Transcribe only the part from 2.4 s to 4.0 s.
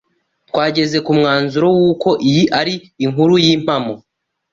ari inkuru y'impamo